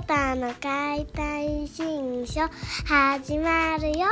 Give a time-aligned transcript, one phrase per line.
[0.00, 2.40] ロタの解体新書
[2.86, 4.06] 始まるよ。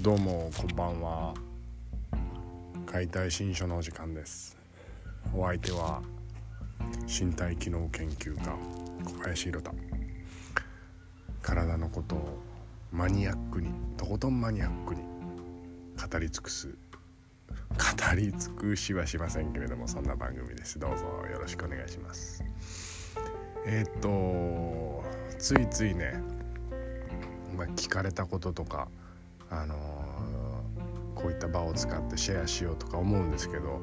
[0.00, 1.34] どうもこんばんは。
[2.86, 4.56] 解体新書のお時間です。
[5.34, 6.00] お相手は
[7.08, 8.56] 身体機能研究家
[9.04, 9.74] 小林宏太。
[11.42, 12.38] 体のことを
[12.92, 15.00] マニアックにとことんマニアックに
[15.96, 16.76] 語り尽くす
[17.48, 20.78] 語り尽くしはしませんけれどもそんな番組です。
[20.78, 22.44] どうぞよろしくお願いします。
[23.66, 25.04] えー、っと
[25.38, 26.20] ついついね、
[27.56, 28.88] まあ、聞かれたこととか
[29.50, 33.80] あのー、こういった場を使ってシェアしようとか思うんですけど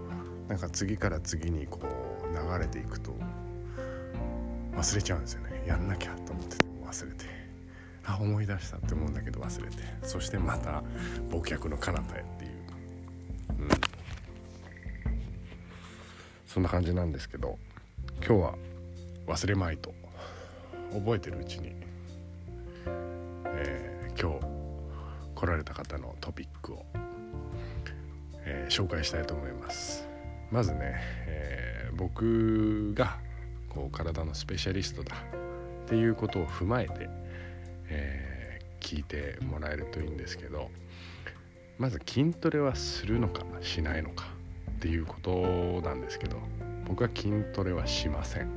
[0.48, 3.14] なんか次から次にこう流れていくと
[4.74, 5.64] 忘れちゃうんですよね。
[5.68, 7.26] やんなきゃと思ってても忘れて
[8.04, 10.84] あ思い出したって思うんだけど忘れてそしてまた
[11.30, 12.52] 忘却の彼方へっていう、
[16.52, 17.58] そんな感じなんですけど
[18.18, 18.56] 今日は
[19.26, 19.94] 忘れまいと
[20.92, 21.72] 覚えてるうちに、
[23.46, 24.46] えー、今日
[25.34, 26.86] 来られた方のトピックを、
[28.44, 30.06] えー、紹介したいと思います。
[30.52, 33.18] まずね、えー、僕が
[33.70, 35.16] こう体のスペシャリストだ
[35.86, 37.10] っていうことを踏まえて、
[37.88, 40.70] え、聞いてもらえるといいんですけど
[41.78, 44.31] まず筋トレはするのかしないのか。
[44.82, 46.38] っていうことなんですけど
[46.88, 48.52] 僕は筋トレはしません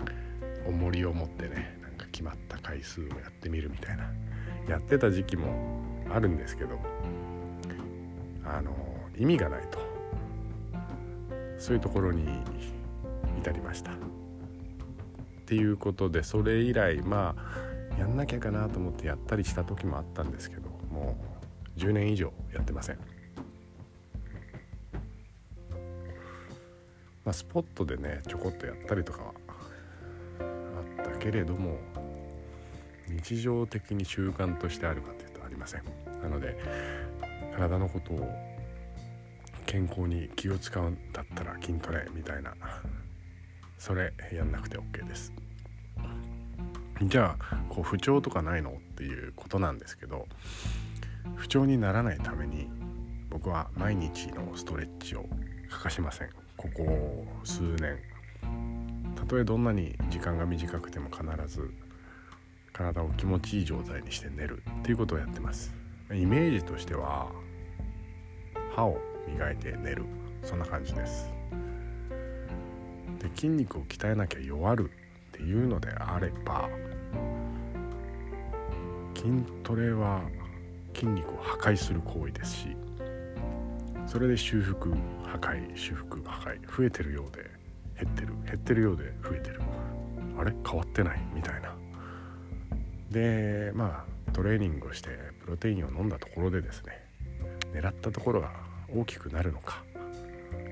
[0.67, 4.11] 重りを持ってねなんか決まった回数をやってみるみたいな
[4.67, 6.81] やってた時期もあるんですけど
[8.43, 8.75] あの
[9.19, 9.79] 意味がないと
[11.59, 12.27] そういうところに
[13.39, 13.93] 至りました。
[13.93, 13.95] っ
[15.47, 21.19] ていうことでそれ以来まあやんなきゃかなと思ってやったりした時もあったんですけども
[21.77, 23.14] う10年以上やってません。
[27.25, 29.35] まあ、スポットでねちょこっとやったりとかは
[30.41, 31.79] あったけれども
[33.09, 35.83] 日常的に習慣としてあるかというとありません。
[36.23, 36.59] なので
[37.55, 38.29] 体のことを
[39.67, 42.55] 健康に気を使うんだったら筋トレみたいな
[43.79, 45.33] それやんなくて OK です。
[47.03, 50.27] じゃあこう不調とかないのっていうことなんですけど
[51.35, 52.69] 不調にならないために
[53.31, 55.27] 僕は毎日のストレッチを
[55.71, 56.44] 欠かしません。
[56.65, 57.99] ここ数年。
[59.15, 61.75] たとえどんなに時間が短くても必ず
[62.73, 65.75] 体を気持ちいい状態にして寝るっていうことをやってます。
[66.11, 67.31] イメージとしては
[68.75, 68.99] 歯を
[69.29, 70.05] 磨いて寝る。
[70.43, 71.31] そんな感じです。
[73.19, 76.71] で筋肉を鍛えなきゃ弱るっていうのであれば
[79.15, 79.31] 筋
[79.63, 80.23] トレは
[80.95, 82.77] 筋肉を破壊する行為ですし
[84.07, 84.91] それで修復
[85.25, 87.51] 破壊修復破壊増えてるようで
[88.01, 89.61] 減ってる減ってるようで増えてる。
[90.39, 90.55] あれ？
[90.65, 91.21] 変わってない？
[91.35, 91.75] みたいな。
[93.11, 95.11] でまあトレーニングをして
[95.41, 97.07] プロテインを飲んだところでですね
[97.73, 98.53] 狙ったところが
[98.95, 99.83] 大きくなるのか。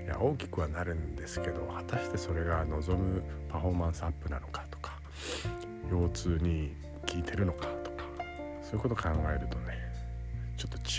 [0.05, 4.99] いや大きくはなるんですけど果たしてそれが望むパフォーマンスアップなのかとか
[5.89, 6.75] 腰痛に
[7.09, 8.05] 効いてるのかとか
[8.63, 9.92] そういうこと考えるとね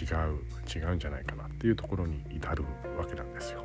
[0.04, 2.64] 違う違うんじゃないかなっていうところに至る
[2.98, 3.64] わけなんですよ。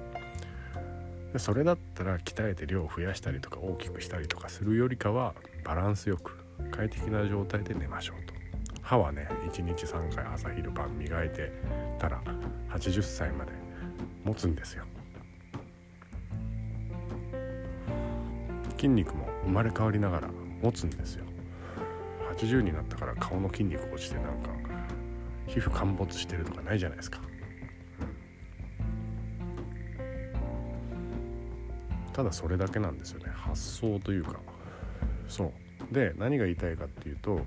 [1.33, 5.35] でそれだったら鍛えて量を増やしたりとか大きくしたりとかするよりかは
[5.65, 6.39] バランスよく
[6.71, 8.35] 快適な状態で寝ましょうと。
[8.81, 11.53] 歯はね1日3回朝昼晩磨いて
[11.99, 12.23] たら
[12.71, 13.53] 80歳まで
[14.25, 14.85] 持つんですよ。
[18.77, 20.29] 筋肉も生まれ変わりながら
[20.63, 21.25] 持つんですよ。
[22.37, 24.51] 80になったから顔の筋肉落ちてなんか
[25.49, 27.21] 皮膚陥没してるとかないじゃないですか、
[32.13, 33.31] ただそれだけなんですよね。
[33.35, 34.39] 発想というか。
[35.27, 35.53] そう。
[35.93, 37.41] で何が言いたいかっていうと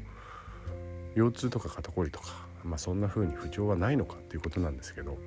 [1.16, 5.18] 腰痛とか肩こりとか、まあ、そんな風に不調はないのかっていうことなんですけど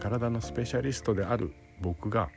[0.00, 2.30] 体のスペシャリストである僕が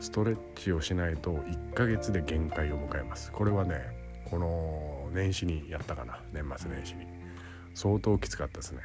[0.00, 3.30] ストレッチをしないと1ヶ月で限界を迎えます。
[3.30, 3.80] これはね
[4.28, 6.20] この年始にやったかな。
[6.32, 7.13] 年末年始に。
[7.74, 8.82] 相当きつかったですね。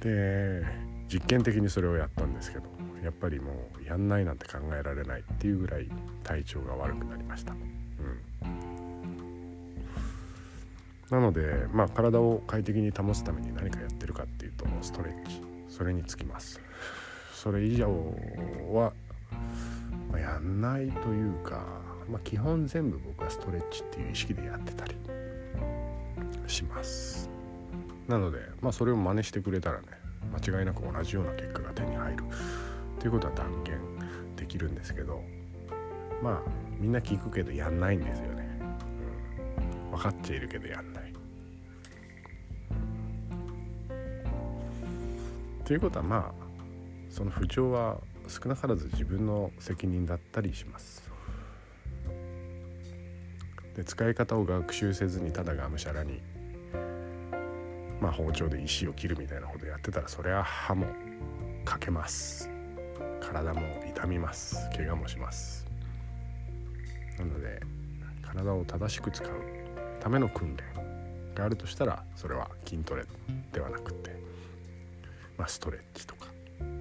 [0.00, 0.64] で
[1.08, 2.64] 実験的にそれをやったんですけど
[3.02, 5.88] やっぱりもうやんないなんて考えられないっていうぐらい
[6.22, 7.60] 体調が悪くなりました、うん、
[11.10, 15.50] なのでまあ体を快適に保つために何かやってるかっていうとストレッチ。
[15.70, 16.60] それにつきます。
[17.32, 17.88] それ以上
[18.70, 18.92] は
[20.10, 21.64] まあ、やんないというか、
[22.08, 24.96] まあ、基本全部僕はストレッチっていう意識でやってたり。
[26.50, 27.30] します。
[28.08, 29.86] なので、まあ、それを真似してくれたらね
[30.32, 32.24] 間違いなく同じような結果が手に入る。
[32.24, 33.80] っていうことは断言
[34.36, 35.22] できるんですけど
[36.22, 36.42] まあ
[36.78, 38.60] みんな聞くけどやんないんですよね、
[39.88, 41.14] うん、分かっちゃいるけどやんない。
[45.64, 46.32] ということはまあ
[47.08, 47.98] その不調は
[48.28, 51.08] 少なからず自分の責任だったりします。
[53.76, 56.20] で使い方を学習せずにただがむしゃらに
[58.00, 60.86] まあ包丁で石を切るみたいなことやってたらそれは歯も
[61.64, 62.48] かけます。
[63.20, 64.68] 体も痛みます。
[64.74, 65.66] 怪我もします。
[67.18, 67.60] なので
[68.22, 69.28] 体を正しく使う
[70.00, 73.04] ための訓練があるとしたらそれは筋トレ
[73.52, 74.10] ではなくて、
[75.36, 76.26] まあ、ストレッチとか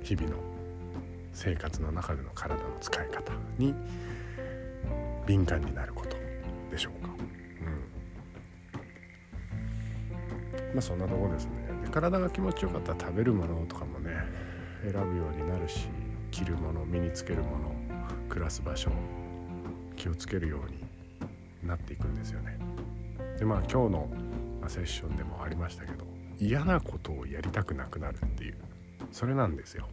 [0.01, 0.37] 日々の
[1.33, 3.73] 生活の中での体の使い方に
[5.25, 6.17] 敏感になること
[6.71, 7.09] でしょうか。
[10.73, 11.51] まあそんなとこですね
[11.83, 11.89] で。
[11.89, 14.11] 体が気持ちよかったら食べるものとかもね
[14.83, 15.87] 選ぶようになるし
[16.31, 17.75] 着るもの身につけるもの
[18.29, 18.91] 暮らす場所
[19.95, 20.85] 気をつけるように
[21.67, 22.57] なっていくんですよね。
[23.37, 24.09] でまあ今日の
[24.67, 26.05] セッションでもありましたけど
[26.37, 28.57] 嫌なことをやりたくなくなるっていう
[29.11, 29.87] それなんですよ。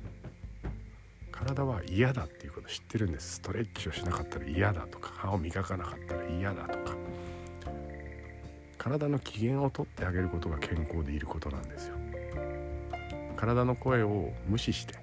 [1.32, 6.96] 体は嫌だっていうこと知ってるんですストレッチをしなかったら嫌だとか歯を磨かなかったら嫌だとか
[8.78, 11.96] 体の機嫌をとってあげることが健康でいることなんですよ。
[13.36, 14.94] 体の声を無視して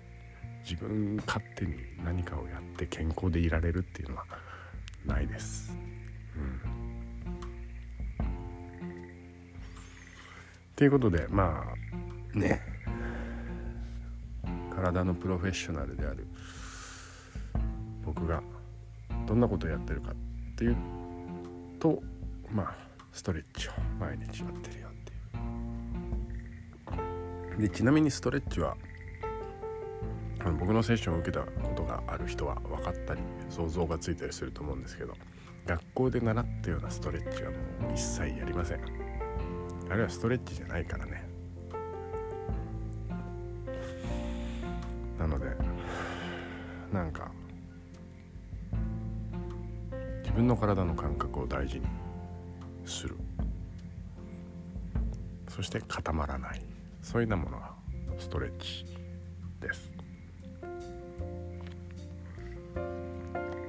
[0.68, 4.26] 自分勝手に何かをやって健康でいられるっていうのは
[5.06, 5.78] ないです。
[6.36, 6.62] うん、
[10.76, 11.66] ということでま
[12.36, 12.74] あね。
[14.74, 16.28] 体のプロフェッショナルである
[18.04, 18.42] 僕が
[19.28, 20.16] どんなことをやってるかっ
[20.56, 20.78] ていう
[21.80, 22.02] と
[22.52, 22.76] まあ
[23.14, 25.12] ストレッチを毎日やってるよって
[27.54, 27.62] いう。
[27.62, 28.76] でちなみにストレッチは
[30.60, 35.14] 僕のセッションを受けたことがある人は分かったり想像がついたりすると思うんですけど
[35.66, 38.80] 学校で習ったようなストレッチはもう一切やりません。
[39.90, 41.24] あれはストレッチじゃないからね。
[45.20, 45.46] なので
[46.92, 47.32] なんか
[50.24, 51.86] 自分の体の感覚を大事に
[52.86, 53.16] する。
[55.50, 56.62] そして固まらない。
[57.02, 57.76] そういうようなものは
[58.18, 58.86] ストレッチ
[59.60, 59.92] です。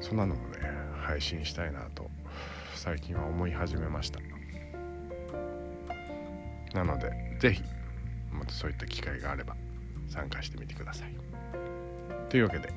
[0.01, 0.59] そんなのもね
[1.03, 2.11] 配信したいなと
[2.75, 4.21] 最近は思い始めました。
[6.75, 7.63] なので是非
[8.33, 9.57] またそういった機会があれば
[10.09, 11.15] 参加してみてください。
[12.29, 12.73] というわけで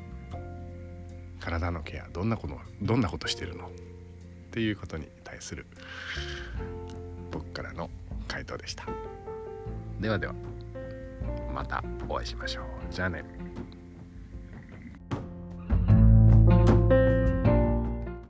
[1.40, 3.70] 体のケアどんなことどんなことしてるの？
[4.48, 5.66] っていうことに対する
[7.32, 7.90] 僕からの
[8.28, 8.86] 回答でした。
[10.00, 10.34] ではでは
[11.54, 12.66] またお会いしましょう。
[12.90, 13.24] じゃあね。